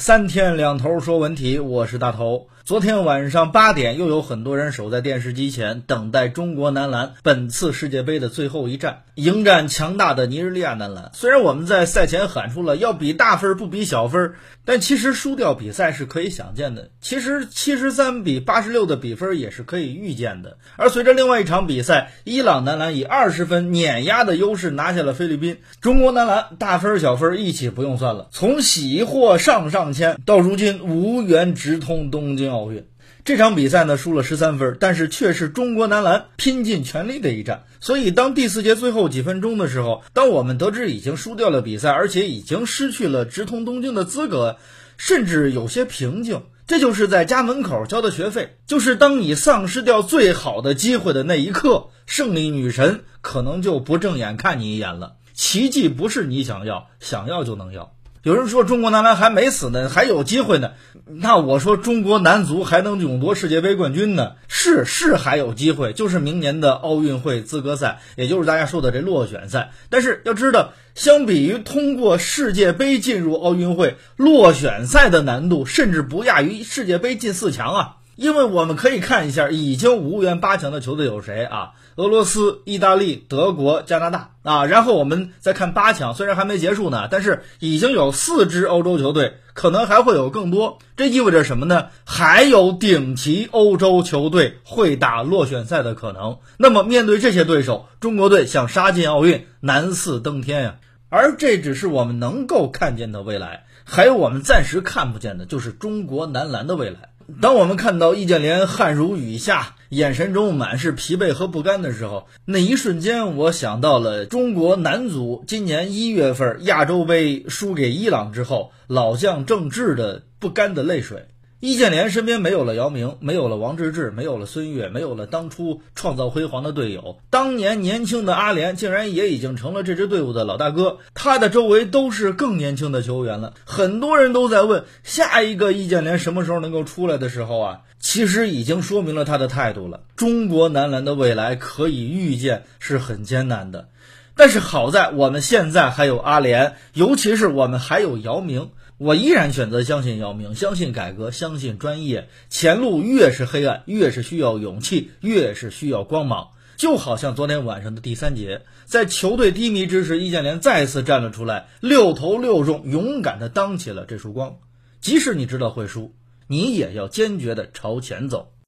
[0.00, 2.46] 三天两头说文体，我是大头。
[2.62, 11.10] 昨天晚上八点，又有很多人守在电视机前，等待中国男篮本次世界杯的最后一战，迎战强大的尼日利亚男篮。
[11.14, 14.34] 虽然我们在赛前喊出了要比大分不比小分，
[14.66, 16.90] 但其实输掉比赛是可以想见的。
[17.00, 20.58] 其实七十三比八十六的比分也是可以预见的。
[20.76, 32.70] 而随着另外一场比赛，伊朗男篮以二十分碾压的优势拿下了菲律宾，中国男篮大分小分一起不用算了，从喜获上上签到如今无缘直通东京奥。
[32.70, 32.86] 运
[33.24, 37.64] 这场比赛呢输了十三分，但是却是中国男篮拼尽全力的一战。
[37.80, 44.56] 所以当第四节最后几分钟的时候，当我们得知已经输掉了比赛，而且已经失去了直通东京的资格，
[44.96, 46.42] 甚至有些平静。
[46.66, 55.16] 这就是在家门口交的学费，就是当你丧失掉最好的机会的那一刻，胜利女神可能就不正眼看你一眼了。
[55.34, 57.92] 奇迹不是你想要，想要就能要。
[58.22, 60.72] 有人说中国男篮还没死呢，还有机会呢。
[61.06, 64.32] 那我说中国男足还能勇夺世界杯冠军呢？
[64.46, 69.70] 是是还有机会，就是明年的奥运会资格赛，也就是大家说的这落选赛。
[69.88, 77.96] 但是要知道，相比于通过世界杯进入奥运会，落选赛的难度甚至不亚于世界杯进四强啊。
[78.20, 81.70] 因为我们可以看一下已经无缘八强的球队有谁啊？
[81.96, 84.66] 俄罗斯、意大利、德国、加拿大啊。
[84.66, 90.80] 然后我们再看八强，虽然还没结束呢，但是已经有四支欧洲球队，可能还会有更多。
[90.98, 91.86] 这意味着什么呢？
[92.04, 96.40] 还有顶级欧洲球队会打落选赛的可能。
[96.58, 100.76] 那么面对这些对手，中国队想杀进奥运难似登天呀。
[101.08, 107.08] 而这只是我们能够看见的未来，还有我们暂时看不见的，就是中国男篮的未来。
[107.40, 121.26] 当我们看到易建联汗如雨下，眼神中满是疲惫和不甘的时候，那一瞬间，我想到了中国男足今年一月份亚洲杯输给伊朗之后，老将郑智的不甘的泪水。
[121.60, 127.18] 易建联身边没有了姚明，没有了王治郅，没有了孙悦，没有了当初创造辉煌的队友。
[127.28, 133.52] 当年年轻的阿联竟然也已经成了这支队伍的老大哥，他的周围都是更年轻的球员了。
[133.66, 140.00] 很多人都在问，下一个易建联什么时候能够出来的时候啊，其实已经说明了他的态度了。
[140.16, 143.88] 中国男篮的未来可以预见是很艰难的，
[144.34, 148.70] 但是好在我们现在还有阿联，尤其是我们还有姚明。
[148.96, 152.28] 我依然选择相信姚明，相信改革，相信专业。
[152.50, 156.48] 前路越是黑暗，越是需要勇气，越是需要光芒。
[156.76, 164.56] 就好像昨天晚上的第三节，在球队低迷之时，易建联再次站了出来，六投六中，勇敢地当起了这束光。
[165.00, 166.14] 即使你知道会输，
[166.46, 168.52] 你也要坚决地朝前走。